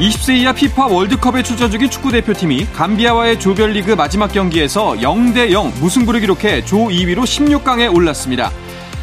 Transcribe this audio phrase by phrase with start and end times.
[0.00, 6.20] (20세) 이하 피파 월드컵에 출전 중인 축구 대표팀이 감비아와의 조별리그 마지막 경기에서 0대 0 무승부를
[6.20, 8.50] 기록해 조 2위로 16강에 올랐습니다.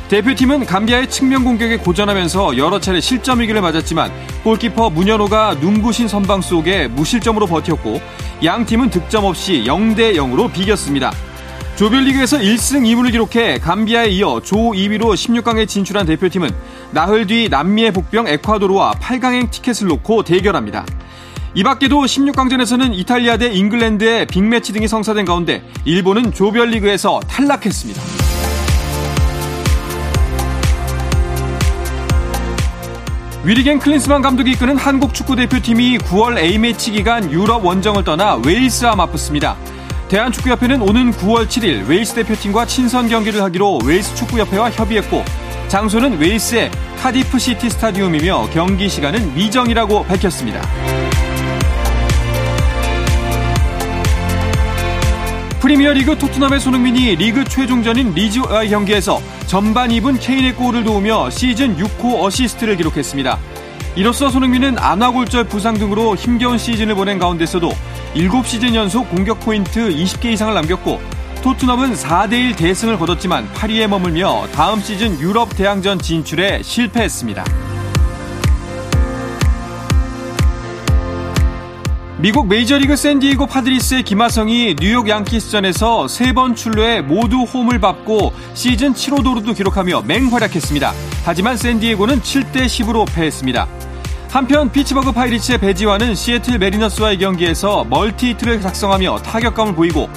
[0.09, 4.11] 대표팀은 감비아의 측면 공격에 고전하면서 여러 차례 실점 위기를 맞았지만
[4.43, 8.01] 골키퍼 문현호가 눈부신 선방 속에 무실점으로 버텼고
[8.43, 11.11] 양 팀은 득점 없이 0대 0으로 비겼습니다.
[11.77, 16.49] 조별리그에서 1승 2무를 기록해 감비아에 이어 조 2위로 16강에 진출한 대표팀은
[16.89, 20.87] 나흘 뒤 남미의 복병 에콰도르와 8강행 티켓을 놓고 대결합니다.
[21.53, 28.01] 이 밖에도 16강전에서는 이탈리아 대 잉글랜드의 빅매치 등이 성사된 가운데 일본은 조별리그에서 탈락했습니다.
[33.43, 39.55] 위르겐 클린스만 감독이 이끄는 한국 축구 대표팀이 9월 A매치 기간 유럽 원정을 떠나 웨일스와 맞붙습니다.
[40.09, 45.23] 대한축구협회는 오는 9월 7일 웨일스 대표팀과 친선 경기를 하기로 웨일스 축구협회와 협의했고
[45.67, 50.61] 장소는 웨일스의 카디프 시티 스타디움이며 경기 시간은 미정이라고 밝혔습니다.
[55.59, 62.77] 프리미어리그 토트넘의 손흥민이 리그 최종전인 리즈와의 경기에서 전반 2분 케인의 골을 도우며 시즌 6호 어시스트를
[62.77, 63.37] 기록했습니다.
[63.97, 67.71] 이로써 손흥민은 안와골절 부상 등으로 힘겨운 시즌을 보낸 가운데서도
[68.15, 70.99] 7시즌 연속 공격 포인트 20개 이상을 남겼고
[71.41, 77.45] 토트넘은 4대1 대승을 거뒀지만 8위에 머물며 다음 시즌 유럽 대항전 진출에 실패했습니다.
[82.19, 89.53] 미국 메이저리그 샌디에고 파드리스의 김하성이 뉴욕 양키스전에서 세번 출루에 모두 홈을 밟고 시즌 7호 도루도
[89.53, 90.93] 기록하며 맹활약했습니다.
[91.23, 93.67] 하지만 샌디에고는 7대 10으로 패했습니다.
[94.37, 100.07] 한편 피츠버그 파이리츠의 배지환은 시애틀 메리너스와의 경기에서 멀티히트를 작성하며 타격감을 보이고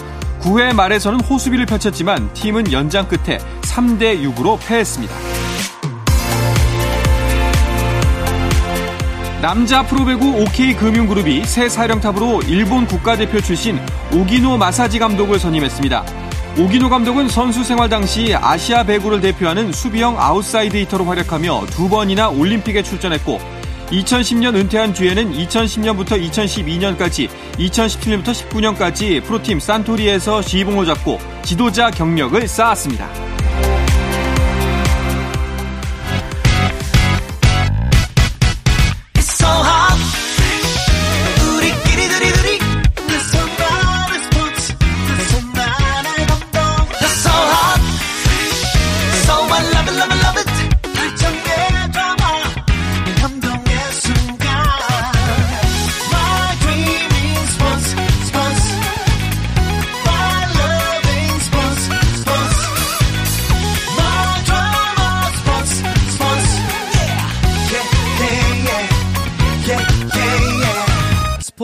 [0.43, 5.15] 9회 말에서는 호수비를 펼쳤지만 팀은 연장 끝에 3대 6으로 패했습니다.
[9.41, 13.79] 남자 프로배구 OK금융그룹이 새 사령탑으로 일본 국가대표 출신
[14.13, 16.05] 오기노 마사지 감독을 선임했습니다.
[16.59, 22.83] 오기노 감독은 선수 생활 당시 아시아 배구를 대표하는 수비형 아웃사이드 히터로 활약하며 두 번이나 올림픽에
[22.83, 23.60] 출전했고
[23.91, 27.29] 2010년 은퇴한 뒤에는 2010년부터 2012년까지
[27.59, 33.40] 2017년부터 19년까지 프로팀 산토리에서 지휘봉을 잡고 지도자 경력을 쌓았습니다.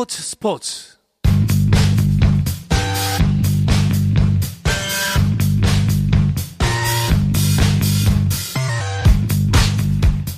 [0.09, 0.97] 스포츠 스포츠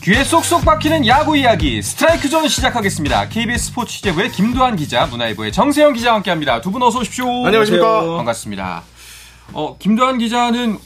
[0.02, 3.28] 귀에 쏙쏙 박히는 야구 이야기 스트라이크 존 시작하겠습니다.
[3.28, 6.60] KBS 스포츠 취재부의 김도환 기자, 문화일보의 정세영 기자와 함께합니다.
[6.62, 7.26] 두 분 어서 오십시오.
[7.46, 8.16] 안녕하십니까.
[8.16, 8.82] 반갑습니다.
[9.52, 10.78] 어, 김도환 기자는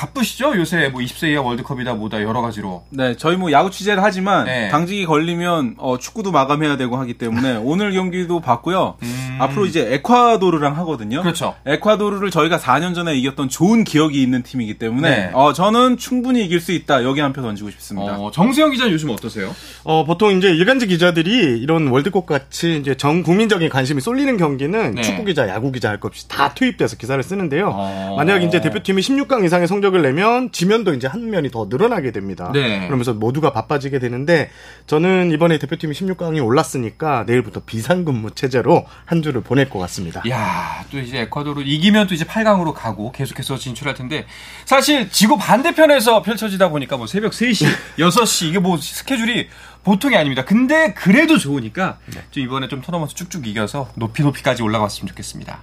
[0.00, 0.56] 바쁘시죠?
[0.56, 2.84] 요새 뭐 20세 이하 월드컵이다 뭐다 여러 가지로.
[2.88, 4.68] 네, 저희 뭐 야구 취재를 하지만 네.
[4.70, 8.96] 당직이 걸리면 어, 축구도 마감해야 되고 하기 때문에 오늘 경기도 봤고요.
[9.38, 11.18] 앞으로 이제 에콰도르랑 하거든요.
[11.18, 11.22] 음.
[11.22, 11.54] 그렇죠.
[11.66, 15.30] 에콰도르를 저희가 4년 전에 이겼던 좋은 기억이 있는 팀이기 때문에 네.
[15.34, 17.04] 어, 저는 충분히 이길 수 있다.
[17.04, 18.18] 여기 한 표 던지고 싶습니다.
[18.18, 19.54] 어, 정세영 기자는 요즘 어떠세요?
[19.84, 25.02] 어, 보통 이제 일간지 기자들이 이런 월드컵 같이 이제 전 국민적인 관심이 쏠리는 경기는 네.
[25.02, 27.70] 축구 기자, 야구 기자 할 것 없이 다 투입돼서 기사를 쓰는데요.
[27.72, 28.14] 어.
[28.16, 32.50] 만약 이제 대표팀이 16강 이상의 성적 을 내면 지면도 이제 한 면이 더 늘어나게 됩니다.
[32.52, 32.86] 네.
[32.86, 34.50] 그러면서 모두가 바빠지게 되는데
[34.86, 40.22] 저는 이번에 대표팀이 16강이 올랐으니까 내일부터 비상근무 체제로 한 주를 보낼 것 같습니다.
[40.28, 44.26] 야, 또 이제 에콰도르 이기면 또 이제 8강으로 가고 계속해서 진출할 텐데
[44.64, 47.66] 사실 지구 반대편에서 펼쳐지다 보니까 뭐 새벽 3시,
[47.98, 49.48] 6시 이게 뭐 스케줄이
[49.82, 50.44] 보통이 아닙니다.
[50.44, 51.98] 근데 그래도 좋으니까
[52.30, 55.62] 좀 이번에 좀 토너먼트 쭉쭉 이겨서 높이 높이까지 올라갔으면 좋겠습니다.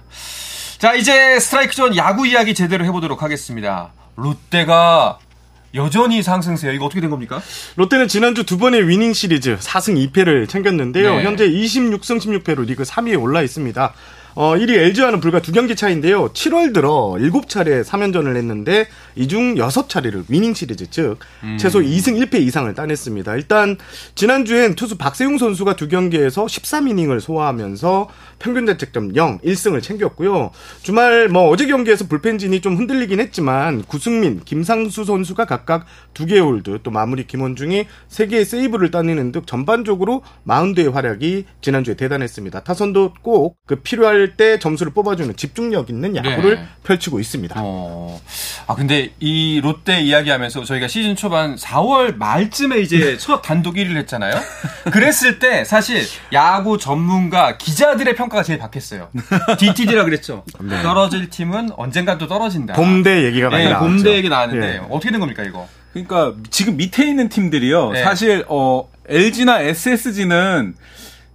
[0.78, 3.90] 자, 이제 스트라이크 존 야구 이야기 제대로 해보도록 하겠습니다.
[4.18, 5.18] 롯데가
[5.74, 6.72] 여전히 상승세요.
[6.72, 7.40] 이거 어떻게 된 겁니까?
[7.76, 11.16] 롯데는 지난주 두 번의 위닝 시리즈 4승 2패를 챙겼는데요.
[11.16, 11.24] 네.
[11.24, 13.92] 현재 26승 16패로 리그 3위에 올라 있습니다.
[14.40, 16.28] 어, 1위 LG와는 불과 두 경기 차인데요.
[16.28, 18.86] 7월 들어 7차례 3연전을 했는데
[19.16, 21.18] 이 중 6차례를 위닝 시리즈 즉
[21.58, 23.34] 최소 2승 1패 이상을 따냈습니다.
[23.34, 23.76] 일단
[24.14, 28.08] 지난주엔 투수 박세웅 선수가 두 경기에서 13이닝을 소화하면서
[28.38, 30.52] 평균 자책점 0, 1승을 챙겼고요.
[30.82, 36.78] 주말 뭐 어제 경기에서 불펜진이 좀 흔들리긴 했지만 구승민, 김상수 선수가 각각 두 개의 홀드
[36.84, 42.62] 또 마무리 김원중이 세 개의 세이브를 따내는 등 전반적으로 마운드의 활약이 지난주에 대단했습니다.
[42.62, 46.66] 타선도 꼭 그 필요할 때 점수를 뽑아주는 집중력 있는 야구를 네.
[46.84, 47.54] 펼치고 있습니다.
[47.58, 48.20] 어.
[48.66, 54.34] 아 근데 이 롯데 이야기하면서 저희가 시즌 초반 4월 말쯤에 이제 첫 단독 1위를 했잖아요.
[54.92, 56.02] 그랬을 때 사실
[56.32, 59.08] 야구 전문가 기자들의 평가가 제일 박했어요.
[59.58, 60.44] DTD라 그랬죠.
[60.82, 62.74] 떨어질 팀은 언젠가 또 떨어진다.
[62.74, 63.86] 봄대 얘기가 많이 네, 나왔죠.
[63.88, 64.80] 봄대 얘기 나왔는데 예.
[64.90, 65.68] 어떻게 된 겁니까 이거?
[65.92, 67.92] 그러니까 지금 밑에 있는 팀들이요.
[67.92, 68.02] 네.
[68.04, 70.74] 사실 어 LG나 SSG는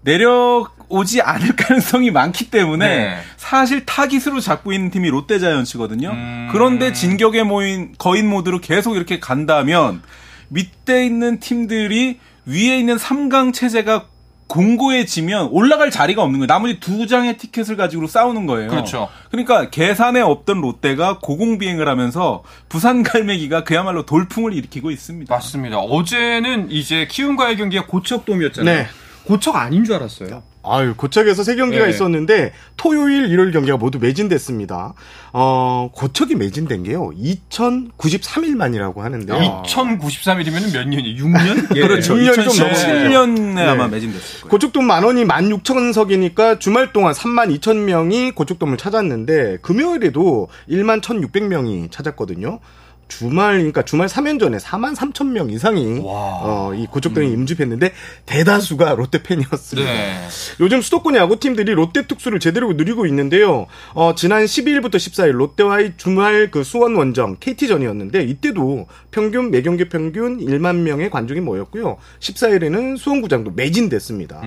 [0.01, 3.17] 내려 오지 않을 가능성이 많기 때문에 네.
[3.35, 6.09] 사실 타깃으로 잡고 있는 팀이 롯데자이언츠거든요.
[6.11, 6.49] 음.
[6.51, 10.03] 그런데 진격의 모인 거인 모드로 계속 이렇게 간다면
[10.49, 14.05] 밑에 있는 팀들이 위에 있는 3강 체제가
[14.47, 16.47] 공고해지면 올라갈 자리가 없는 거예요.
[16.47, 18.69] 나머지 두 장의 티켓을 가지고 싸우는 거예요.
[18.69, 19.09] 그렇죠.
[19.31, 25.33] 그러니까 계산에 없던 롯데가 고공비행을 하면서 부산 갈매기가 그야말로 돌풍을 일으키고 있습니다.
[25.33, 25.79] 맞습니다.
[25.79, 28.77] 어제는 이제 키움과의 경기가 고척돔이었잖아요.
[28.83, 28.87] 네.
[29.25, 30.43] 고척 아닌 줄 알았어요.
[30.65, 31.89] 아유, 고척에서 세 경기가 네.
[31.89, 34.93] 있었는데 토요일, 일요일 경기가 모두 매진됐습니다.
[35.33, 37.11] 어, 고척이 매진된 게요.
[37.11, 39.63] 2093일 만이라고 하는데요.
[39.65, 41.17] 2093일이면 몇 년이?
[41.17, 41.67] 6년?
[41.75, 41.81] 예.
[41.81, 42.15] 그렇죠.
[42.15, 43.61] 6년이 좀 2017년에 네.
[43.67, 44.49] 아마 매진됐을 거예요.
[44.49, 52.59] 고척돔 만 원이 16,000석이니까 주말 동안 3만 2천 명이 고척돔을 찾았는데 금요일에도 1만 1,600명이 찾았거든요.
[53.07, 57.93] 주말 그러니까 주말 3연전에 4만 3천 명 이상이 어, 이 고척돔에 임집했는데
[58.25, 59.91] 대다수가 롯데 팬이었습니다.
[59.91, 60.27] 네.
[60.59, 63.67] 요즘 수도권 야구 팀들이 롯데 특수를 제대로 누리고 있는데요.
[63.93, 70.77] 어, 지난 12일부터 14일 롯데와의 주말 그 수원 원정 KT전이었는데 이때도 평균 매경기 평균 1만
[70.77, 71.97] 명의 관중이 모였고요.
[72.19, 74.41] 14일에는 수원구장도 매진됐습니다.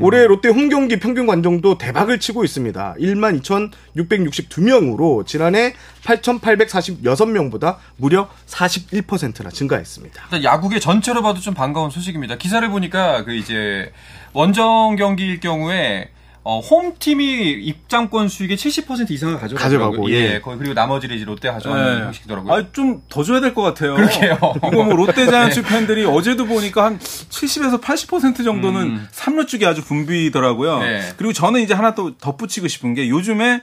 [0.00, 2.96] 올해 롯데 홈경기 평균 관중도 대박을 치고 있습니다.
[3.00, 5.74] 1만 2,662명으로 지난해
[6.04, 10.42] 8,846명보다 무려 41%나 증가했습니다.
[10.42, 12.36] 야구계 전체로 봐도 좀 반가운 소식입니다.
[12.36, 13.92] 기사를 보니까 그 이제
[14.32, 16.10] 원정 경기일 경우에
[16.42, 19.38] 어, 홈팀이 입장권 수익의 70% 이상을.
[19.38, 20.14] 가져가고, 예.
[20.14, 20.40] 예.
[20.42, 22.52] 그리고 나머지를 이제 롯데 가져가는 형식이더라고요.
[22.52, 23.94] 아, 좀 더 줘야 될 것 같아요.
[23.94, 24.38] 그러게요.
[24.56, 29.08] 이거 뭐 롯데 자이언츠 팬들이 어제도 보니까 한 70에서 80% 정도는 음.
[29.12, 30.78] 삼루 쪽이 아주 붐비더라고요.
[30.80, 31.12] 네.
[31.18, 33.60] 그리고 저는 이제 하나 또 덧붙이고 싶은 게 요즘에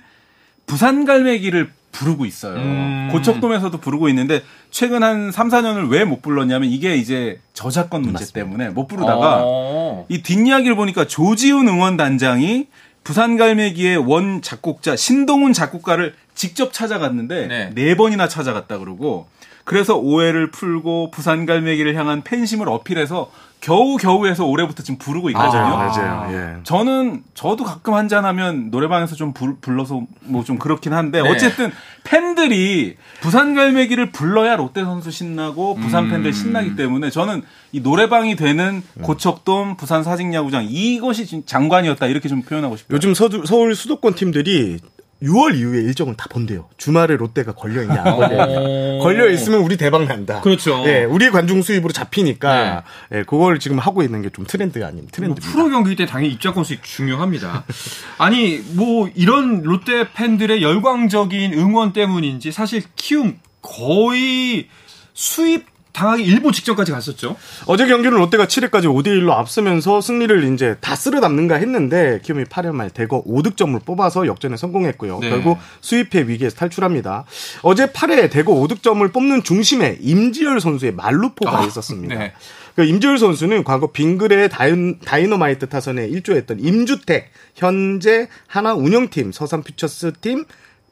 [0.68, 2.56] 부산 갈매기를 부르고 있어요.
[2.56, 3.10] 음.
[3.12, 8.70] 고척돔에서도 부르고 있는데 최근 한 3, 4년을 왜 못 불렀냐면 이게 이제 저작권 문제 때문에
[8.70, 10.06] 못 부르다가 어.
[10.10, 12.68] 이 뒷이야기를 보니까 조지훈 응원단장이
[13.04, 17.70] 부산 갈매기의 원 작곡자 신동훈 작곡가를 직접 찾아갔는데 네.
[17.74, 17.96] 네.
[17.96, 19.28] 번이나 찾아갔다 그러고
[19.64, 23.30] 그래서 오해를 풀고 부산 갈매기를 향한 팬심을 어필해서
[23.60, 25.62] 겨우 겨우해서 올해부터 지금 부르고 있거든요.
[25.62, 26.34] 맞아요, 맞아요.
[26.34, 26.64] 예.
[26.64, 31.30] 저는 저도 가끔 한잔하면 노래방에서 좀 불, 불러서 뭐 좀 그렇긴 한데 네.
[31.30, 31.72] 어쨌든
[32.04, 36.10] 팬들이 부산 갈매기를 불러야 롯데 선수 신나고 부산 음.
[36.12, 37.42] 팬들 신나기 때문에 저는
[37.74, 42.96] 이 노래방이 되는 고척돔 부산 사직야구장 이것이 진- 장관이었다 이렇게 좀 표현하고 싶어요.
[42.96, 44.80] 요즘 서두, 서울 수도권 팀들이
[45.24, 46.68] 6월 이후에 일정을 다 본대요.
[46.78, 49.04] 주말에 롯데가 걸려 있냐 안 걸려 있냐.
[49.04, 50.42] 걸려 있으면 우리 대박 난다.
[50.42, 50.84] 그렇죠.
[50.86, 52.84] 예, 우리 관중 수입으로 잡히니까
[53.14, 55.52] 예, 그걸 지금 하고 있는 게 좀 트렌드가 아닌 뭐 트렌드입니다.
[55.52, 57.64] 프로 경기 때 당연히 입장권 수익 중요합니다.
[58.20, 64.68] 아니 뭐 이런 롯데 팬들의 열광적인 응원 때문인지 사실 키움 거의
[65.14, 65.66] sweep
[65.98, 67.36] 당하기 일보 직전까지 갔었죠.
[67.66, 72.72] 어제 경기는 롯데가 7회까지 5대 1로 앞서면서 승리를 이제 다 쓸어 담는가 했는데 키움이 8회
[72.72, 75.18] 말 대거 5득점을 뽑아서 역전에 성공했고요.
[75.20, 75.30] 네.
[75.32, 77.26] 결국 sweep패 위기에서 탈출합니다.
[77.64, 82.14] 어제 8회 대거 5득점을 뽑는 중심에 임지열 선수의 만루포가 아, 있었습니다.
[82.14, 82.34] 네.
[82.76, 90.14] 그 임지열 선수는 과거 빙그레 다이너, 다이너마이트 타선에 일조했던 임주택 현재 한화 운영팀 서산 퓨처스
[90.22, 90.46] 팀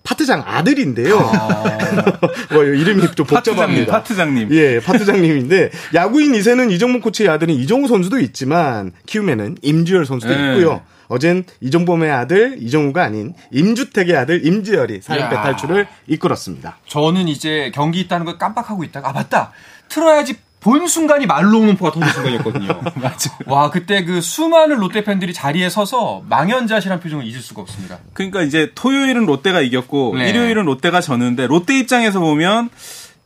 [0.06, 1.18] 파트장 아들인데요.
[2.54, 3.92] 뭐 이름이 좀 복잡합니다.
[3.92, 4.52] 파트장님, 파트장님.
[4.52, 10.54] 예, 파트장님인데 야구인 2세는 이정문 코치의 아들인 이정우 선수도 있지만 키움에는 임주열 선수도 네.
[10.54, 10.82] 있고요.
[11.08, 15.42] 어젠 이정범의 아들 이정우가 아닌 임주택의 아들 임지열이 4연패 야.
[15.42, 16.78] 탈출을 이끌었습니다.
[16.88, 19.52] 저는 이제 경기 있다는 걸 깜빡하고 있다가 아 맞다
[19.90, 20.36] 틀어야지
[20.66, 22.82] 본 순간이 말로우문포가 터진 순간이었거든요.
[23.00, 23.38] 맞아.
[23.46, 28.00] 와 그때 그 수많은 롯데 팬들이 자리에 서서 망연자실한 표정을 잊을 수가 없습니다.
[28.14, 30.28] 그러니까 이제 토요일은 롯데가 이겼고 네.
[30.32, 32.72] 일요일은 롯데가 졌는데 롯데 입장에서 보면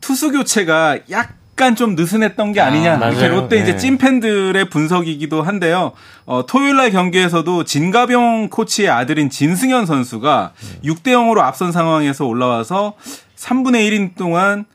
[0.02, 2.98] 투수 교체가 잠깐 좀 느슨했던 게 아니냐.
[2.98, 3.12] 맞아요.
[3.12, 3.78] 이렇게 롯데 이제 네.
[3.78, 5.92] 찐팬들의 분석이기도 한데요.
[6.26, 10.52] 어, 토요일 날 경기에서도 진가병 코치의 아들인 진승현 선수가
[10.84, 12.92] 6대 0으로 앞선 상황에서 올라와서
[13.36, 14.66] 3분의 1인 동안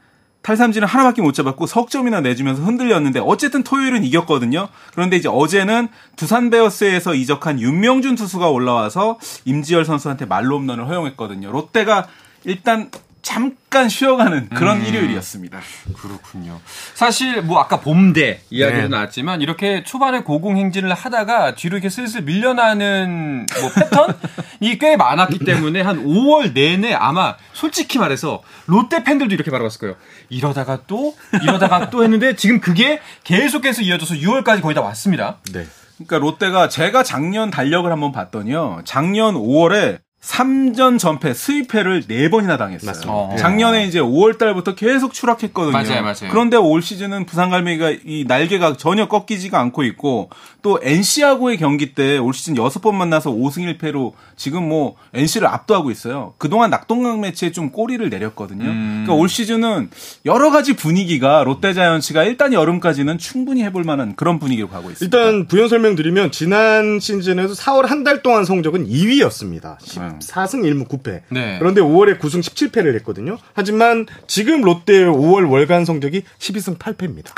[0.45, 4.67] 탈삼진을 하나밖에 못 잡았고 석점이나 내주면서 흔들렸는데 어쨌든 토요일은 이겼거든요.
[4.93, 11.51] 그런데 이제 어제는 두산 베어스에서 이적한 윤명준 투수가 올라와서 임지열 선수한테 말로 홈런을 허용했거든요.
[11.51, 12.07] 롯데가
[12.43, 12.91] 일단
[13.25, 15.60] 잠깐 쉬어가는 그런 일요일이었습니다.
[15.98, 16.62] 그렇군요.
[16.94, 18.88] 사실 뭐 아까 봄대 이야기도 네.
[18.88, 26.05] 나왔지만 이렇게 초반에 고공행진을 하다가 뒤로 이렇게 슬슬 밀려나는 뭐 패턴이 꽤 많았기 때문에 한
[26.05, 29.96] 5월 내내 아마 솔직히 말해서 롯데 팬들도 이렇게 바라봤을 거예요.
[30.29, 35.38] 이러다가 또 이러다가 또 했는데 지금 그게 계속해서 이어져서 6월까지 거의 다 왔습니다.
[35.51, 35.65] 네.
[35.98, 38.82] 그러니까 롯데가 제가 작년 달력을 한번 봤더니요.
[38.86, 42.88] 작년 5월에 3전 전패 스위패를 4번이나 당했어요.
[42.88, 43.13] 맞습니다.
[43.13, 43.36] 어.
[43.38, 45.72] 작년에 이제 5월 달부터 계속 추락했거든요.
[45.72, 46.32] 맞아요, 맞아요.
[46.32, 50.29] 그런데 올 시즌은 부산 갈매기가 이 날개가 전혀 꺾이지가 않고 있고
[50.63, 56.34] 또 NC하고의 경기 때 올 시즌 6번 만나서 5승 1패로 지금 뭐 NC를 압도하고 있어요.
[56.38, 58.63] 그동안 낙동강 매치에 좀 꼬리를 내렸거든요.
[58.65, 59.03] 음.
[59.05, 59.89] 그러니까 올 시즌은
[60.25, 65.17] 여러 가지 분위기가 롯데자이언츠가 일단 여름까지는 충분히 해볼 만한 그런 분위기로 가고 있습니다.
[65.17, 69.77] 일단 부연 설명드리면 지난 시즌에도 4월 한 달 동안 성적은 2위였습니다.
[70.19, 71.22] 14승 1무 9패.
[71.29, 71.57] 네.
[71.60, 73.38] 그런데 5월에 9승 17패를 했거든요.
[73.53, 77.31] 하지만 지금 롯데의 5월 월간 성적이 12승 8패입니다.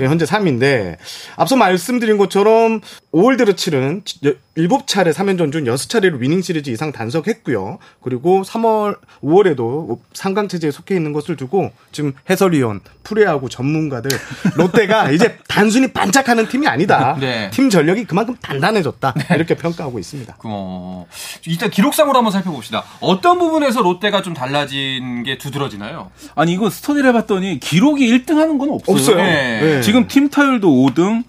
[0.00, 0.96] 예, 현재 3위인데
[1.36, 2.80] 앞서 말씀드린 것처럼
[3.12, 3.70] 5월 들어 치
[4.56, 7.78] 른 7차례 3연전 중 6차례로 위닝 시리즈 이상 단속했고요.
[8.00, 14.12] 그리고 3월 5월에도 상강 체제에 속해 있는 것을 두고 지금 해설위원, 프레하고 전문가들
[14.56, 17.16] 롯데가 이제 단순히 반짝하는 팀이 아니다.
[17.20, 17.50] 네.
[17.50, 19.14] 팀 전력이 그만큼 단단해졌다.
[19.34, 20.36] 이렇게 평가하고 있습니다.
[20.44, 21.06] 어,
[21.46, 22.84] 일단 기록상으로 한번 살펴봅시다.
[23.00, 26.12] 어떤 부분에서 롯데가 좀 달라진 게 두드러지나요?
[26.36, 28.94] 아니 이거 스터디를 해봤더니 기록이 1등 하는 건 없어요.
[28.94, 29.16] 없어요.
[29.16, 29.60] 네.
[29.60, 29.80] 네.
[29.80, 31.24] 지금 팀 타율도 5등,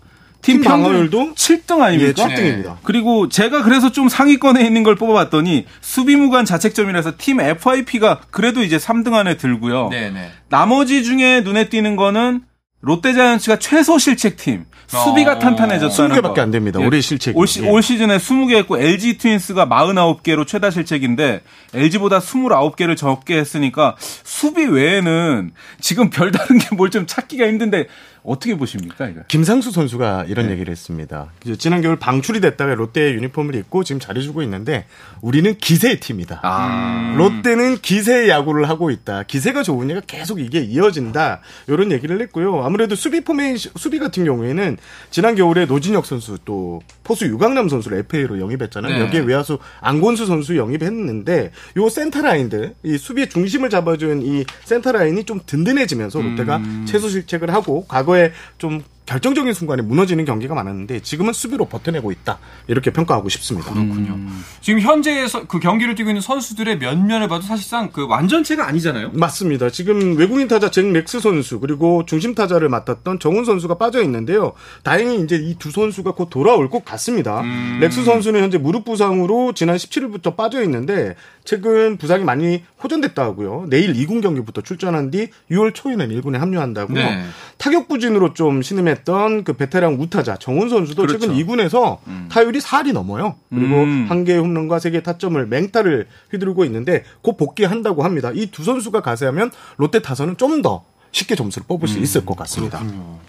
[0.45, 2.27] 팀, 방어율도 7등 예, 아닙니까?
[2.27, 2.77] 7등입니다.
[2.83, 9.13] 그리고 제가 그래서 좀 상위권에 있는 걸 뽑아봤더니 수비무관 자책점이라서 팀 FIP가 그래도 이제 3등
[9.13, 9.89] 안에 들고요.
[9.89, 10.31] 네네.
[10.49, 12.41] 나머지 중에 눈에 띄는 거는
[12.81, 15.39] 롯데자이언츠가 최소 실책팀 수비가 어.
[15.39, 16.41] 탄탄해졌다는 20개밖에 거.
[16.43, 16.79] 안 됩니다.
[16.79, 17.35] 올해 실책이.
[17.35, 17.67] 올, 시, 예.
[17.69, 21.41] 올 시즌에 20개 했고 LG 트윈스가 49개로 최다 실책인데
[21.73, 27.87] LG보다 29개를 적게 했으니까 수비 외에는 지금 별다른 게 뭘 좀 찾기가 힘든데
[28.25, 29.21] 어떻게 보십니까 이거?
[29.27, 31.31] 김상수 선수가 이런 얘기를 했습니다.
[31.57, 34.85] 지난 겨울 방출이 됐다가 롯데의 유니폼을 입고 지금 잘해주고 있는데
[35.21, 36.39] 우리는 기세의 팀이다.
[36.43, 37.13] 아.
[37.17, 39.23] 롯데는 기세의 야구를 하고 있다.
[39.23, 41.41] 기세가 좋으니까 계속 이게 이어진다.
[41.67, 42.63] 이런 얘기를 했고요.
[42.63, 44.77] 아무래도 수비 포메이션, 수비 같은 경우에는
[45.11, 48.93] 지난 겨울에 노진혁 선수 또 포수 유강남 선수를 FA로 영입했잖아요.
[48.93, 49.01] 네.
[49.01, 55.23] 여기에 외야수 안권수 선수 영입했는데 요 센터 라인들 이 수비의 중심을 잡아준 이 센터 라인이
[55.25, 61.65] 좀 든든해지면서 롯데가 최소 실책을 하고 과거에 좀 결정적인 순간에 무너지는 경기가 많았는데 지금은 수비로
[61.65, 63.71] 버텨내고 있다 이렇게 평가하고 싶습니다.
[63.71, 64.17] 그렇군요.
[64.61, 69.11] 지금 현재 서- 그 경기를 뛰고 있는 선수들의 면면을 봐도 사실상 그 완전체가 아니잖아요.
[69.13, 69.69] 맞습니다.
[69.69, 74.53] 지금 외국인 타자 잭 렉스 선수 그리고 중심 타자를 맡았던 정훈 선수가 빠져 있는데요.
[74.81, 77.43] 다행히 이제 이 두 선수가 곧 돌아올 것 같습니다.
[77.79, 83.67] 렉스 선수는 현재 무릎 부상으로 지난 17일부터 빠져 있는데 최근 부상이 많이 호전됐다 하고요.
[83.69, 86.95] 내일 2군 경기부터 출전한 뒤 6월 초에는 1군에 합류한다고요.
[86.97, 87.23] 네.
[87.57, 91.19] 타격 부진으로 좀 신음했던 그 베테랑 우타자 정훈 선수도 그렇죠.
[91.19, 91.99] 최근 2군에서
[92.29, 93.35] 타율이 4할이 넘어요.
[93.49, 94.05] 그리고 음.
[94.09, 98.31] 한 개의 홈런과 세 개의 타점을 맹타를 휘두르고 있는데 곧 복귀한다고 합니다.
[98.33, 102.81] 이 두 선수가 가세하면 롯데 타선은 좀더 쉽게 점수를 뽑을 수 있을 것 같습니다.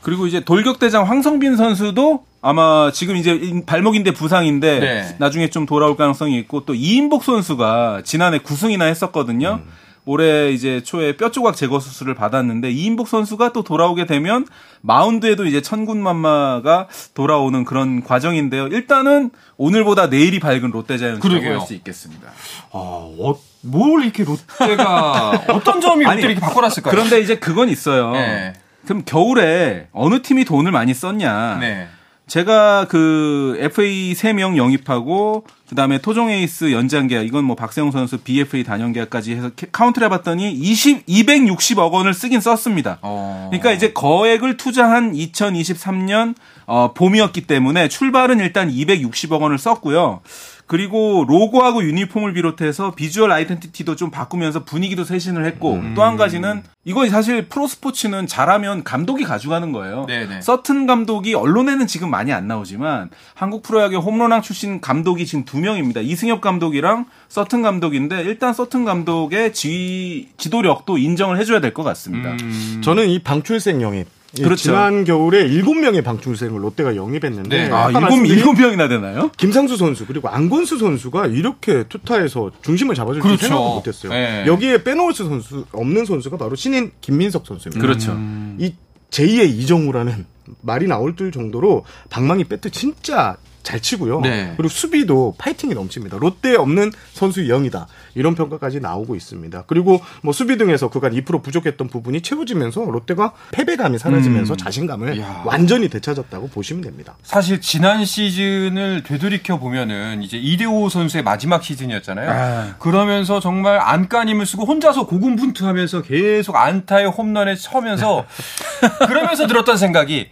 [0.02, 5.16] 그리고 이제 돌격대장 황성빈 선수도 아마 지금 이제 발목인데 부상인데 네.
[5.18, 9.62] 나중에 좀 돌아올 가능성이 있고 또 이인복 선수가 지난해 9승이나 했었거든요.
[10.04, 14.46] 올해 이제 초에 뼈 조각 제거 수술을 받았는데 이인복 선수가 또 돌아오게 되면
[14.80, 18.68] 마운드에도 이제 천군만마가 돌아오는 그런 과정인데요.
[18.68, 21.58] 일단은 오늘보다 내일이 밝은 롯데 자이언츠라고 그러게요.
[21.58, 22.28] 할수 있겠습니다.
[22.28, 26.92] 아, 어, 뭘 이렇게 롯데가 어떤 점이 롯데 이렇게 바꿔놨을까요?
[26.92, 28.12] 그런데 이제 그건 있어요.
[28.12, 28.52] 네.
[28.84, 31.56] 그럼 겨울에 어느 팀이 돈을 많이 썼냐?
[31.58, 31.88] 네.
[32.28, 38.64] 제가 그 FA 3명 영입하고 그다음에 토종 에이스 연장 계약 이건 뭐 박세웅 선수 비FA
[38.64, 42.98] 다년 계약까지 해서 캐- 카운트를 해 봤더니 20 260억 원을 쓰긴 썼습니다.
[43.02, 43.46] 어.
[43.50, 46.34] 그러니까 이제 거액을 투자한 2023년
[46.66, 50.20] 어, 봄이었기 때문에 출발은 일단 260억 원을 썼고요.
[50.66, 55.94] 그리고 로고하고 유니폼을 비롯해서 비주얼 아이덴티티도 좀 바꾸면서 분위기도 쇄신을 했고 음.
[55.94, 60.06] 또한 가지는 이건 사실 프로스포츠는 잘하면 감독이 가져가는 거예요.
[60.06, 60.40] 네네.
[60.40, 66.00] 서튼 감독이 언론에는 지금 많이 안 나오지만 한국 프로야구 홈런왕 출신 감독이 지금 두 명입니다.
[66.00, 72.30] 이승엽 감독이랑 서튼 감독인데 일단 서튼 감독의 지, 지도력도 인정을 해줘야 될 것 같습니다.
[72.30, 72.80] 음.
[72.82, 74.62] 저는 이 방출생 영입 예, 그렇죠.
[74.62, 77.70] 지난 겨울에 7명의 방출생을 롯데가 영입했는데 네.
[77.72, 79.30] 아, 아까 일곱, 말씀드린 일곱 명이나 되나요?
[79.36, 83.46] 김상수 선수 그리고 안건수 선수가 이렇게 투타에서 중심을 잡아줄 줄 그렇죠.
[83.46, 84.12] 생각도 못했어요.
[84.12, 84.44] 네.
[84.46, 87.80] 여기에 빼놓을 수 선수 없는 선수가 바로 신인 김민석 선수입니다.
[87.80, 88.16] 그렇죠.
[88.58, 88.74] 이
[89.10, 90.26] 제2의 이정우라는
[90.62, 94.20] 말이 나올 들 정도로 방망이 배트 진짜 잘 치고요.
[94.20, 94.54] 네.
[94.56, 96.18] 그리고 수비도 파이팅이 넘칩니다.
[96.18, 97.88] 롯데에 없는 선수의 영이다.
[98.14, 99.64] 이런 평가까지 나오고 있습니다.
[99.66, 104.56] 그리고 뭐 수비 등에서 그간 2% 부족했던 부분이 채워지면서 롯데가 패배감이 사라지면서 음.
[104.56, 105.42] 자신감을 야.
[105.44, 107.16] 완전히 되찾았다고 보시면 됩니다.
[107.24, 112.30] 사실 지난 시즌을 되돌이켜 보면은 이제 이대호 선수의 마지막 시즌이었잖아요.
[112.30, 112.74] 아.
[112.78, 118.26] 그러면서 정말 안간힘을 쓰고 혼자서 고군분투하면서 계속 안타에 홈런에 쳐면서
[119.08, 120.28] 그러면서 들었던 생각이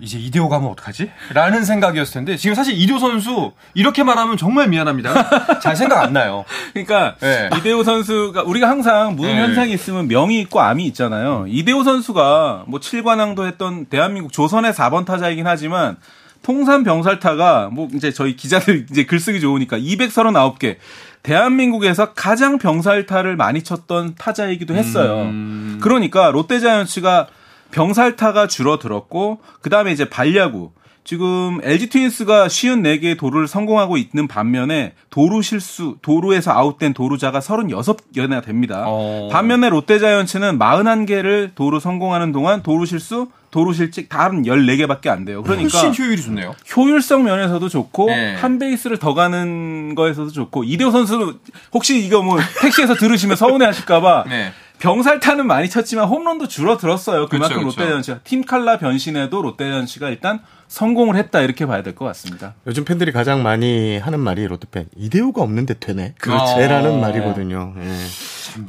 [0.00, 1.10] 이제 이대호 가면 어떡하지?
[1.32, 5.60] 라는 생각이었을 텐데 지금 사실 이대호 선수 이렇게 말하면 정말 미안합니다.
[5.60, 6.44] 잘 생각 안 나요.
[6.72, 7.50] 그러니까 네.
[7.58, 9.40] 이대호 선수가 우리가 항상 무슨 네.
[9.42, 11.44] 현상이 있으면 명이 있고 암이 있잖아요.
[11.48, 15.96] 이대호 선수가 뭐 7관왕도 했던 대한민국 조선의 4번 타자이긴 하지만
[16.42, 20.76] 통산 병살타가 뭐 이제 저희 기자들 이제 글쓰기 좋으니까 239개
[21.22, 25.24] 대한민국에서 가장 병살타를 많이 쳤던 타자이기도 했어요.
[25.24, 25.78] 음.
[25.82, 27.26] 그러니까 롯데자이언츠가
[27.70, 30.72] 병살타가 줄어들었고 그다음에 이제 발야구
[31.02, 38.84] 지금 LG 트윈스가 54개의 도루를 성공하고 있는 반면에 도루 실수, 도루에서 아웃된 도루자가 36개나 됩니다.
[38.86, 39.28] 어.
[39.32, 45.42] 반면에 롯데자이언츠는 41개를 도루 성공하는 동안 도루 실수, 도루 실직 다른 14개밖에 안 돼요.
[45.42, 46.54] 그러니까 훨씬 효율이 좋네요.
[46.76, 48.36] 효율성 면에서도 좋고 네.
[48.36, 51.32] 한 베이스를 더 가는 거에서도 좋고 이대호 선수는
[51.72, 54.52] 혹시 이거 뭐 택시에서 들으시면 서운해 하실까 봐 네.
[54.80, 57.28] 병살타는 많이 쳤지만 홈런도 줄어들었어요.
[57.28, 57.80] 그만큼 그쵸, 그쵸.
[57.80, 62.54] 롯데자이언츠가 팀 칼라 변신에도 롯데자이언츠가 일단 성공을 했다 이렇게 봐야 될 것 같습니다.
[62.66, 66.14] 요즘 팬들이 가장 많이 하는 말이 롯데팬 이대호가 없는데 되네.
[66.18, 66.58] 그렇죠.
[66.58, 66.98] 라는 어.
[66.98, 67.74] 말이거든요.
[67.78, 67.96] 예.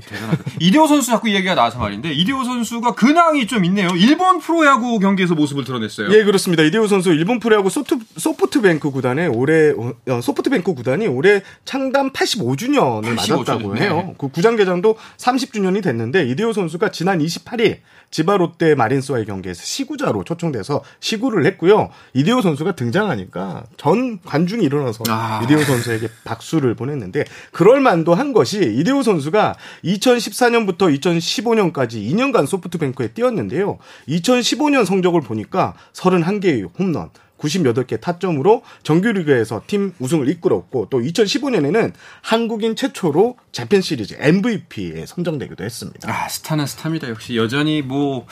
[0.05, 0.43] 대단하다.
[0.59, 3.89] 이대호 선수 자꾸 이야기가 나와서 말인데 이대호 선수가 근황이 좀 있네요.
[3.95, 6.11] 일본 프로야구 경기에서 모습을 드러냈어요.
[6.11, 6.63] 예, 그렇습니다.
[6.63, 13.37] 이대호 선수 일본 프로야구 소트, 소프트뱅크 구단에 올해 어, 소프트뱅크 구단이 올해 창단 85주년을 85
[13.37, 14.03] 맞았다고 해요.
[14.07, 14.13] 네.
[14.17, 17.79] 그 구장 개장도 30주년이 됐는데 이대호 선수가 지난 28일
[18.11, 21.89] 지바 롯데 마린스와의 경기에서 시구자로 초청돼서 시구를 했고요.
[22.13, 25.41] 이대호 선수가 등장하니까 전 관중이 일어나서 아.
[25.43, 33.79] 이대호 선수에게 박수를 보냈는데 그럴 만도 한 것이 이대호 선수가 2014년부터 2015년까지 2년간 소프트뱅크에 뛰었는데요.
[34.07, 37.09] 2015년 성적을 보니까 31개의 홈런,
[37.41, 46.09] 98개 타점으로 정규리그에서 팀 우승을 이끌었고 또 2015년에는 한국인 최초로 재팬 시리즈 MVP에 선정되기도 했습니다.
[46.11, 47.09] 아 스타는 스타입니다.
[47.09, 48.25] 역시 여전히 뭐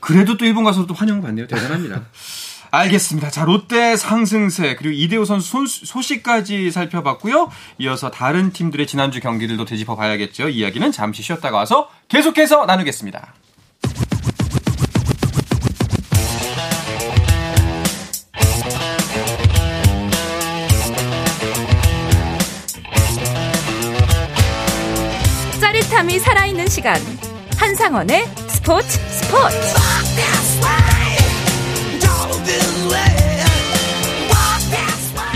[0.00, 1.46] 그래도 또 일본 가서도 환영을 받네요.
[1.48, 2.04] 대단합니다.
[2.70, 3.30] 알겠습니다.
[3.30, 7.50] 자, 롯데 상승세, 그리고 이대호 선수 손- 소식까지 살펴봤고요.
[7.78, 10.50] 이어서 다른 팀들의 지난주 경기들도 되짚어 봐야겠죠.
[10.50, 13.32] 이야기는 잠시 쉬었다가 와서 계속해서 나누겠습니다.
[25.98, 26.96] 짜릿함이 살아있는 시간
[27.56, 29.56] 한상원의 스포츠 스포츠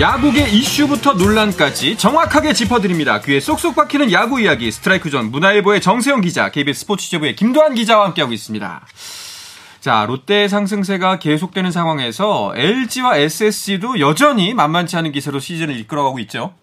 [0.01, 3.20] 야구계 이슈부터 논란까지 정확하게 짚어드립니다.
[3.20, 8.07] 귀에 쏙쏙 박히는 야구 이야기 스트라이크 존 문화일보의 정세영 기자, KBS 스포츠 취재부의 김도환 기자와
[8.07, 8.87] 함께하고 있습니다.
[9.81, 16.55] 자, 롯데 상승세가 계속되는 상황에서 LG와 SSG도 여전히 만만치 않은 기세로 시즌을 이끌어가고 있죠.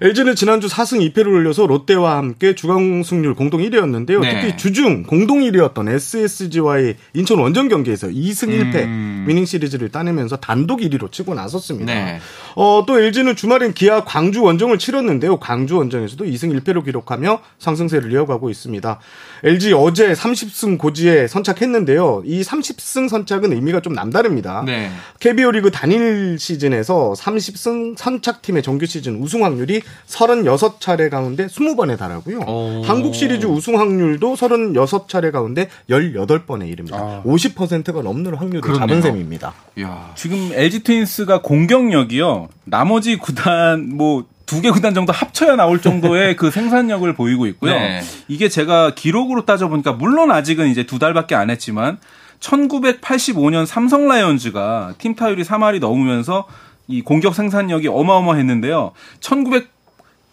[0.00, 4.20] LG는 지난주 4승 2패를 올려서 롯데와 함께 주강 승률 공동 1위였는데요.
[4.20, 4.40] 네.
[4.40, 9.24] 특히 주중 공동 1위였던 SSG와의 인천 원정 경기에서 2승 1패 음.
[9.26, 11.94] 위닝 시리즈를 따내면서 단독 1위로 치고 나섰습니다.
[11.94, 12.20] 네.
[12.56, 15.38] 어, 또 LG는 주말엔 기아 광주 원정을 치렀는데요.
[15.38, 19.00] 광주 원정에서도 2승 1패로 기록하며 상승세를 이어가고 있습니다.
[19.44, 22.22] LG 어제 30승 고지에 선착했는데요.
[22.26, 24.62] 이 30승 선착은 의미가 좀 남다릅니다.
[24.66, 24.90] 네.
[25.20, 32.40] KBO 리그 단일 시즌에서 30승 선착팀의 정규 시즌 우승 확률이 36차례 가운데 20번에 달하고요.
[32.40, 32.82] 오.
[32.84, 37.22] 한국 시리즈 우승 확률도 36차례 가운데 18번에 이릅니다.
[37.24, 38.80] 50%가 넘는 확률을 그렇네요.
[38.80, 39.54] 잡은 셈입니다.
[39.78, 40.12] 이야.
[40.14, 42.48] 지금 LG 트윈스가 공격력이요.
[42.64, 47.72] 나머지 구단 뭐 두개 구단 정도 합쳐야 나올 정도의 그 생산력을 보이고 있고요.
[47.72, 48.02] 네.
[48.28, 51.98] 이게 제가 기록으로 따져보니까 물론 아직은 이제 두 달밖에 안 했지만
[52.40, 56.46] 1985년 삼성 라이온즈가 팀 타율이 3할이 넘으면서
[56.88, 58.92] 이 공격 생산력이 어마어마했는데요.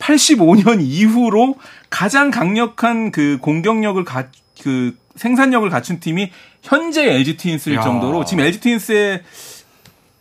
[0.03, 1.55] 1985년 이후로
[1.89, 4.27] 가장 강력한 그 공격력을 가,
[4.61, 7.81] 그 생산력을 갖춘 팀이 현재 LG 트윈스일 야.
[7.81, 9.23] 정도로 지금 LG 트윈스의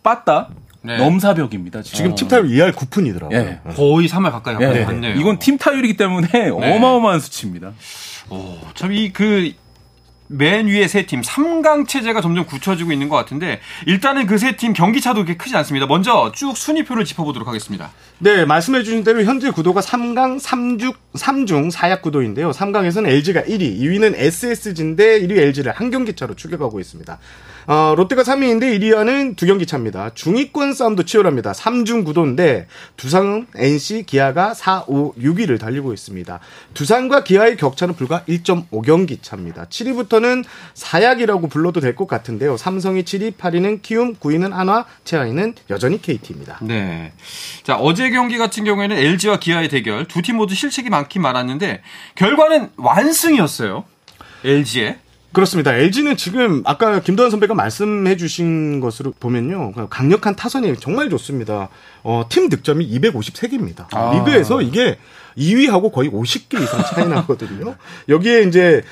[0.03, 0.49] 빠따
[0.83, 0.99] 네.
[0.99, 1.83] 넘사벽입니다.
[1.83, 1.97] 지금.
[1.97, 3.33] 지금 팀 타율 2할 9푼이더라고요.
[3.33, 3.61] 예.
[3.75, 5.15] 거의 3할 가까이 예, 가까이 갔네요.
[5.15, 7.73] 이건 팀 타율이기 때문에 어마어마한 수치입니다.
[8.75, 9.53] 참이 그
[10.33, 14.73] 맨 위에 세 팀 3강 체제가 점점 굳혀지고 있는 것 같은데 일단은 그 세 팀
[14.73, 15.87] 경기차도 그렇게 크지 않습니다.
[15.87, 17.91] 먼저 쭉 순위표를 짚어보도록 하겠습니다.
[18.19, 22.51] 네, 말씀해 주신 대로 현재 구도가 3강 3중 3중 4약 구도인데요.
[22.51, 27.19] 3강에서는 LG가 1위, 2위는 SSG인데 1위 LG를 한 경기 차로 추격하고 있습니다.
[27.67, 30.11] 어, 롯데가 3위인데 1위와는 두 경기 차입니다.
[30.15, 31.53] 중위권 싸움도 치열합니다.
[31.53, 36.41] 3중 구도인데 두산, NC, 기아가 4, 5, 6위를 달리고 있습니다.
[36.75, 39.67] 두산과 기아의 격차는 불과 1.5경기 차입니다.
[39.67, 40.45] 7위부터는
[40.75, 42.57] 4약이라고 불러도 될 것 같은데요.
[42.57, 46.59] 삼성이 7위, 8위는 키움, 9위는 한화, 최하위는 여전히 KT입니다.
[46.63, 47.13] 네.
[47.65, 51.83] 자, 어제 경기 같은 경우에는 LG와 기아의 대결 두 팀 모두 실책이 많긴 많았는데
[52.15, 53.85] 결과는 완승이었어요.
[54.45, 54.99] LG의.
[55.33, 55.75] 그렇습니다.
[55.75, 59.73] LG는 지금 아까 김도환 선배가 말씀해 주신 것으로 보면요.
[59.89, 61.71] 강력한 타선이 정말 좋습니다.
[62.03, 63.87] 어, 팀 득점이 253개입니다.
[64.27, 64.99] 리그에서 이게
[65.39, 67.77] 2위하고 거의 50개 이상 차이 나거든요.
[68.09, 68.83] 여기에 이제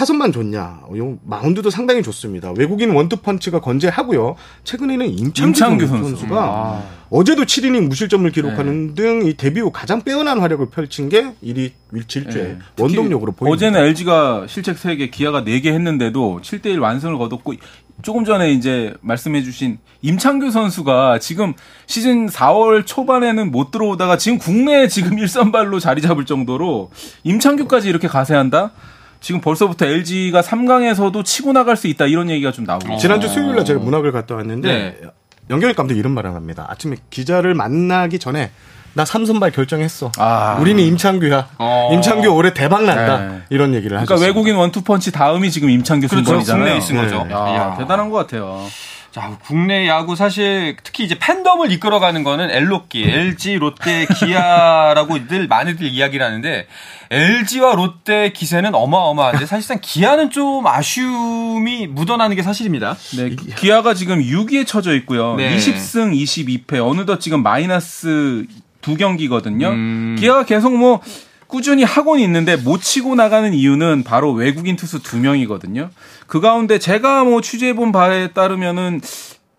[0.00, 0.80] 타선만 좋냐?
[0.96, 2.54] 요 마운드도 상당히 좋습니다.
[2.56, 4.34] 외국인 원투펀치가 건재하고요.
[4.64, 6.26] 최근에는 임창규, 임창규 선수.
[6.26, 12.44] 가 어제도 7이닝 무실점을 기록하는 등이 데뷔 후 가장 빼어난 활약을 펼친 게 1위 wil칠주의
[12.44, 12.58] 네.
[12.78, 13.54] 원동력으로 보입니다.
[13.54, 17.52] 어제는 LG가 실책 3개, 기아가 4개 했는데도 7대1 완승을 거뒀고
[18.00, 21.52] 조금 전에 이제 말씀해주신 임창규 선수가 지금
[21.84, 26.90] 시즌 4월 초반에는 못 들어오다가 지금 국내에 지금 일선발로 자리 잡을 정도로
[27.24, 28.72] 임창규까지 이렇게 가세한다?
[29.20, 32.96] 지금 벌써부터 LG가 3강에서도 치고 나갈 수 있다 이런 얘기가 좀 나오고.
[32.96, 35.08] 지난주 수요일 날 제가 문학을 갔다 왔는데 네.
[35.50, 36.66] 연결 감독 이런 말을 합니다.
[36.68, 38.50] 아침에 기자를 만나기 전에
[38.94, 40.10] 나 삼선발 결정했어.
[40.18, 40.56] 아.
[40.60, 41.48] 우리는 임창규야.
[41.58, 41.90] 어.
[41.92, 43.18] 임창규 올해 대박 난다.
[43.18, 43.42] 네.
[43.50, 44.26] 이런 얘기를 그러니까 하셨습니다.
[44.26, 46.24] 외국인 원투펀치 다음이 지금 임창규 그렇죠.
[46.24, 46.64] 순번이잖아요.
[46.64, 47.02] 국내에 있은 네.
[47.02, 47.16] 거죠.
[47.30, 47.76] 야, 이야.
[47.78, 48.64] 대단한 것 같아요.
[49.12, 55.86] 자, 국내 야구 사실 특히 이제 팬덤을 이끌어가는 거는 엘로끼, LG, 롯데, 기아라고 늘 많이들
[55.86, 56.66] 이야기를 하는데
[57.10, 62.96] LG와 롯데 기세는 어마어마한데 사실상 기아는 좀 아쉬움이 묻어나는 게 사실입니다.
[63.16, 65.34] 네, 기아가 지금 6위에 처져 있고요.
[65.34, 65.56] 네.
[65.56, 66.88] 20승 22패.
[66.88, 68.46] 어느덧 지금 마이너스
[68.80, 69.70] 두 경기거든요.
[69.70, 70.16] 음.
[70.20, 71.00] 기아가 계속 뭐
[71.50, 75.90] 꾸준히 하고는 있는데 못 치고 나가는 이유는 바로 외국인 투수 두 명이거든요.
[76.26, 79.00] 그 가운데 제가 뭐 취재해 본 바에 따르면은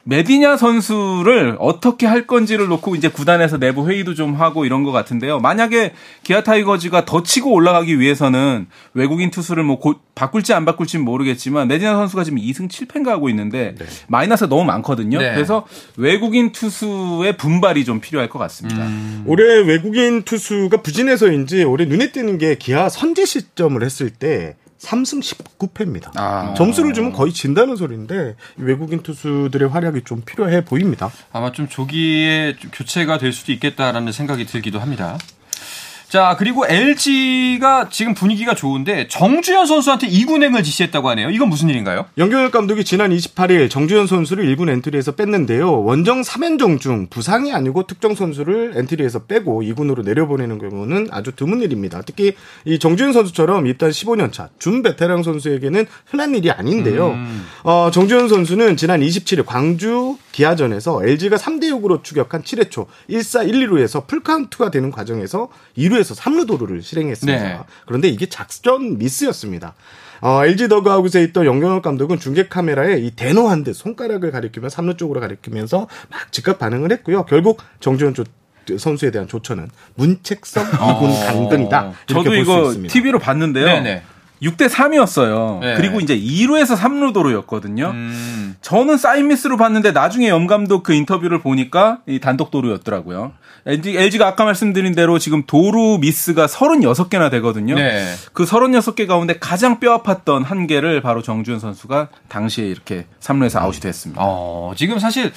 [0.03, 5.39] 메디냐 선수를 어떻게 할 건지를 놓고 이제 구단에서 내부 회의도 좀 하고 이런 것 같은데요.
[5.39, 11.95] 만약에 기아 타이거즈가 더 치고 올라가기 위해서는 외국인 투수를 뭐곧 바꿀지 안 바꿀지는 모르겠지만 메디냐
[11.95, 13.75] 선수가 지금 2승 7패인가 하고 있는데
[14.07, 15.19] 마이너스가 너무 많거든요.
[15.19, 15.33] 네.
[15.33, 15.65] 그래서
[15.97, 18.87] 외국인 투수의 분발이 좀 필요할 것 같습니다.
[19.25, 26.11] 올해 외국인 투수가 부진해서인지 올해 눈에 띄는 게 기아 선제 실점을 했을 때 3승 19패입니다.
[26.15, 26.53] 아.
[26.55, 31.11] 점수를 주면 거의 진다는 소리인데 이 외국인 투수들의 활약이 좀 필요해 보입니다.
[31.31, 35.17] 아마 좀 조기에 좀 교체가 될 수도 있겠다라는 생각이 들기도 합니다.
[36.11, 41.29] 자, 그리고 LG가 지금 분위기가 좋은데 정주현 선수한테 2군행을 지시했다고 하네요.
[41.29, 42.05] 이건 무슨 일인가요?
[42.17, 45.85] 염경엽 감독이 지난 28일 정주현 선수를 1군 엔트리에서 뺐는데요.
[45.85, 52.01] 원정 3연전 중 부상이 아니고 특정 선수를 엔트리에서 빼고 2군으로 내려보내는 경우는 아주 드문 일입니다.
[52.05, 52.33] 특히
[52.65, 57.17] 이 정주현 선수처럼 입단 15년 차 준 베테랑 선수에게는 흔한 일이 아닌데요.
[57.63, 63.67] 어, 정주현 선수는 지난 27일 광주 기아전에서 LG가 3대 6으로 추격한 7회 초 1사 1,
[63.69, 67.43] 2루에서 풀카운트가 되는 과정에서 2루에서 3루 도루를 실행했습니다.
[67.43, 67.59] 네.
[67.85, 69.73] 그런데 이게 작전 미스였습니다.
[70.21, 75.19] 어, LG 더그아웃에 있던 염경엽 감독은 중계 카메라에 이 대노한 듯 손가락을 가리키며 3루 쪽으로
[75.19, 77.25] 가리키면서 막 즉각 반응을 했고요.
[77.25, 78.23] 결국 정주현 조-
[78.77, 81.91] 선수에 대한 조처는 문책성 2군 강등이다.
[82.07, 82.93] 이렇게 저도 이거 있습니다.
[82.93, 83.65] TV로 봤는데요.
[83.65, 84.03] 네네.
[84.43, 85.59] 6대 3이었어요.
[85.59, 85.73] 네.
[85.75, 87.87] 그리고 이제 2루에서 3루 도루였거든요.
[87.89, 88.40] 음.
[88.61, 93.33] 저는 사인 미스로 봤는데 나중에 염 감독 그 인터뷰를 보니까 이 단독 도루였더라고요.
[93.65, 97.75] LG, LG가 아까 말씀드린 대로 지금 도루 미스가 36개나 되거든요.
[97.75, 98.13] 네.
[98.33, 103.79] 그 36개 가운데 가장 뼈 아팠던 한 개를 바로 정주현 선수가 당시에 이렇게 3루에서 아웃이
[103.81, 104.21] 됐습니다.
[104.23, 105.31] 어, 지금 사실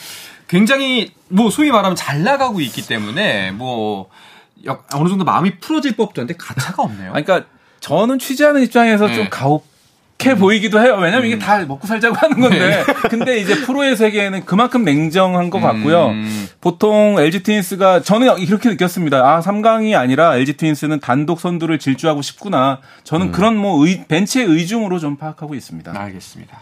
[0.48, 4.08] 굉장히 뭐 소위 말하면 잘 나가고 있기 때문에 뭐
[4.64, 7.10] 역- 어느 정도 마음이 풀어질 법도 한데 가차가 없네요.
[7.12, 7.44] 그러니까
[7.80, 9.14] 저는 취재하는 입장에서 네.
[9.14, 9.66] 좀 가혹
[10.22, 10.96] 해 보이기도 해요.
[11.03, 12.83] 왜냐면 이게 다 먹고 살자고 하는 건데.
[13.11, 16.09] 근데 이제 프로의 세계에는 그만큼 냉정한 것 같고요.
[16.11, 16.48] 음.
[16.62, 19.18] 보통 LG 트윈스가 저는 이렇게 느꼈습니다.
[19.18, 22.79] 아, 3강이 아니라 LG 트윈스는 단독 선두를 질주하고 싶구나.
[23.03, 25.92] 저는 그런 뭐 의- 벤치의 의중으로 좀 파악하고 있습니다.
[25.94, 26.59] 알겠습니다.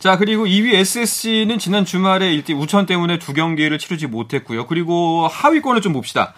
[0.00, 4.66] 자, 그리고 2위 SSG는 지난 주말에 일대 우천 때문에 두 경기를 치르지 못했고요.
[4.66, 6.34] 그리고 하위권을 좀 봅시다.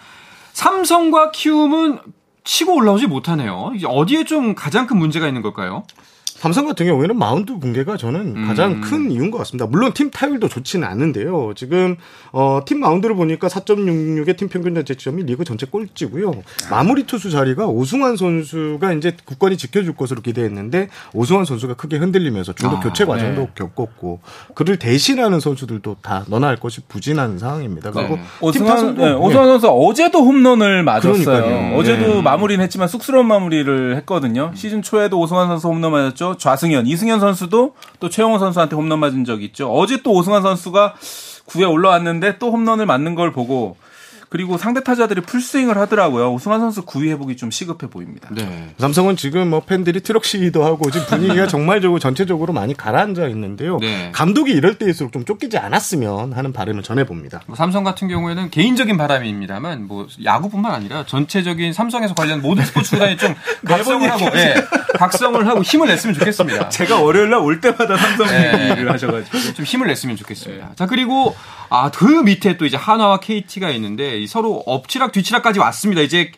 [0.53, 1.99] 삼성과 키움은
[2.43, 3.71] 치고 올라오지 못하네요.
[3.75, 5.83] 이제 어디에 좀 가장 큰 문제가 있는 걸까요?
[6.39, 8.81] 삼성 같은 경우에는 마운드 붕괴가 저는 가장 음.
[8.81, 9.65] 큰 이유인 것 같습니다.
[9.65, 11.51] 물론 팀 타율도 좋지는 않은데요.
[11.53, 11.97] 지금
[12.31, 16.31] 어, 팀 마운드를 보니까 4.66의 팀 평균 자책점이 리그 전체 꼴찌고요.
[16.71, 22.77] 마무리 투수 자리가 오승환 선수가 이제 국권이 지켜줄 것으로 기대했는데 오승환 선수가 크게 흔들리면서 중도
[22.77, 23.49] 아, 교체 과정도 네.
[23.55, 24.21] 겪었고
[24.55, 27.91] 그를 대신하는 선수들도 다 너나 할 것이 부진한 상황입니다.
[27.91, 28.21] 그리고 네.
[28.53, 31.21] 팀 오승환, 네, 오승환 선수 어제도 홈런을 맞았어요.
[31.25, 31.77] 그러니까요.
[31.77, 32.21] 어제도 네.
[32.21, 34.51] 마무리는 했지만 쑥스러운 마무리를 했거든요.
[34.55, 36.28] 시즌 초에도 오승환 선수 홈런 맞았죠.
[36.37, 39.71] 좌승현, 이승현 선수도 또 최영호 선수한테 홈런 맞은 적이 있죠.
[39.71, 40.95] 어제 또 오승환 선수가
[41.47, 43.77] 9회 올라왔는데 또 홈런을 맞는 걸 보고
[44.29, 46.31] 그리고 상대 타자들이 풀스윙을 하더라고요.
[46.33, 48.29] 오승환 선수 9위 회복이 좀 시급해 보입니다.
[48.31, 48.73] 네.
[48.77, 53.77] 삼성은 지금 뭐 팬들이 트럭 시위도 하고 지금 분위기가 정말적으로 전체적으로 많이 가라앉아 있는데요.
[53.79, 54.11] 네.
[54.13, 57.41] 감독이 이럴 때일수록 좀 쫓기지 않았으면 하는 바람을 전해 봅니다.
[57.47, 63.17] 뭐 삼성 같은 경우에는 개인적인 바람입니다만 뭐 야구뿐만 아니라 전체적인 삼성에서 관련 모든 스포츠 구단이
[63.17, 63.33] 좀
[63.65, 64.53] 각성을 하고 예,
[64.95, 66.69] 각성을 하고 힘을 냈으면 좋겠습니다.
[66.69, 68.69] 제가 월요일 날 올 때마다 삼성 네.
[68.71, 69.53] 얘기를 하셔가지고.
[69.55, 70.71] 좀 힘을 냈으면 좋겠습니다.
[70.75, 71.35] 자 그리고
[71.69, 76.01] 아그 밑에 또 이제 한화와 KT가 있는데 이 서로 엎치락 뒤치락까지 왔습니다.
[76.01, 76.31] 이제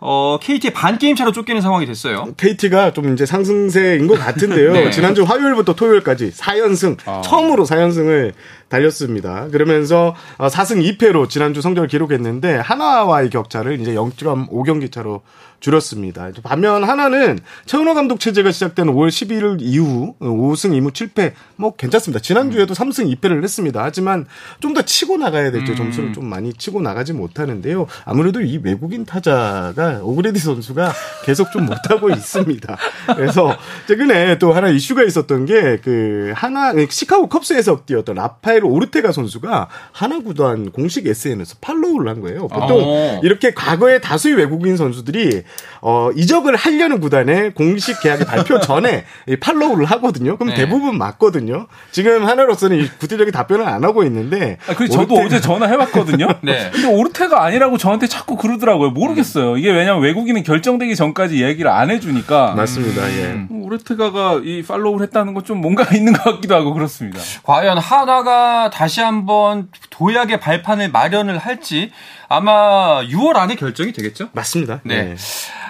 [0.00, 2.34] 어 KT의 반 게임 차로 쫓기는 상황이 됐어요.
[2.36, 4.72] KT가 좀 이제 상승세인 것 같은데요.
[4.74, 4.90] 네.
[4.90, 8.32] 지난주 화요일부터 토요일까지 4연승, 처음으로 4연승을
[8.74, 9.48] 달렸습니다.
[9.48, 15.22] 그러면서 4승 2패로 지난주 성적을 기록했는데 한화와의 격차를 이제 0.5경기 차로
[15.60, 16.28] 줄였습니다.
[16.42, 22.20] 반면 한화는 최원호 감독 체제가 시작된 5월 11일 이후 5승 2무 7패 뭐 괜찮습니다.
[22.20, 23.82] 지난주에도 3승 2패를 했습니다.
[23.82, 24.26] 하지만
[24.60, 25.76] 좀 더 치고 나가야 됐죠.
[25.76, 27.86] 점수를 좀 많이 치고 나가지 못하는데요.
[28.04, 30.92] 아무래도 이 외국인 타자가 오그레디 선수가
[31.24, 32.76] 계속 좀 못하고 있습니다.
[33.14, 33.56] 그래서
[33.86, 40.18] 최근에 또 하나 이슈가 있었던 게 그 하나 시카고 컵스에서 뛰었던 라파엘 오르테가 선수가 하나
[40.18, 42.48] 구단 공식 SNS에서 팔로우를 한 거예요.
[42.48, 43.20] 보통 어.
[43.22, 45.42] 이렇게 과거에 다수의 외국인 선수들이
[45.80, 50.36] 어, 이적을 하려는 구단의 공식 계약의 발표 전에 이 팔로우를 하거든요.
[50.36, 50.56] 그럼 네.
[50.56, 51.66] 대부분 맞거든요.
[51.92, 54.58] 지금 하나로서는 이 구체적인 답변을 안 하고 있는데.
[54.68, 56.26] 아, 그리고 저도 어제 전화해봤거든요.
[56.42, 56.70] 네.
[56.72, 58.90] 근데 오르테가 아니라고 저한테 자꾸 그러더라고요.
[58.90, 59.56] 모르겠어요.
[59.56, 62.54] 이게 왜냐면 외국인은 결정되기 전까지 얘기를 안 해주니까.
[62.54, 63.08] 맞습니다.
[63.18, 63.24] 예.
[63.26, 67.20] 음, 오르테가가 이 팔로우를 했다는 건 좀 뭔가 있는 것 같기도 하고 그렇습니다.
[67.42, 71.92] 과연 한화가 다시 한번 도약의 발판을 마련을 할지
[72.28, 74.28] 아마 6월 안에 결정이 되겠죠?
[74.32, 74.80] 맞습니다.
[74.84, 74.94] 네.
[74.94, 75.16] 예.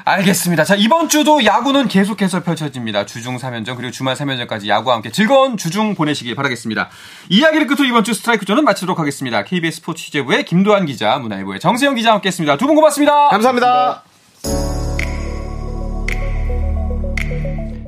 [0.06, 0.64] 알겠습니다.
[0.64, 3.06] 자, 이번 주도 야구는 계속해서 펼쳐집니다.
[3.06, 6.90] 주중 3연전 그리고 주말 3연전까지 야구와 함께 즐거운 주중 보내시길 바라겠습니다.
[7.30, 9.44] 이야기를 끝으로 이번 주 스트라이크 존은 마치도록 하겠습니다.
[9.44, 12.56] KBS 스포츠 취재부의 김도환 기자, 문화일보의 정세영 기자와 함께 했습니다.
[12.58, 13.28] 두 분 고맙습니다.
[13.28, 14.02] 감사합니다.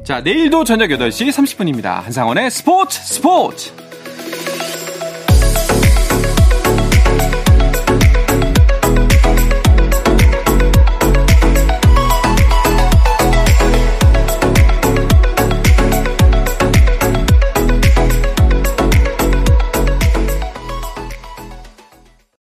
[0.05, 2.03] 자, 내일도 저녁 8시 30분입니다.
[2.05, 3.86] 한상원의 스포츠 스포츠!